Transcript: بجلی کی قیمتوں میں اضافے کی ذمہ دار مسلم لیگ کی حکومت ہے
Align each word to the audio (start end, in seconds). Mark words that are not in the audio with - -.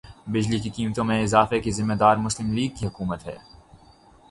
بجلی 0.27 0.59
کی 0.59 0.69
قیمتوں 0.69 1.03
میں 1.05 1.21
اضافے 1.23 1.59
کی 1.59 1.71
ذمہ 1.71 1.93
دار 1.93 2.15
مسلم 2.17 2.51
لیگ 2.53 2.69
کی 2.77 2.85
حکومت 2.87 3.25
ہے 3.27 3.37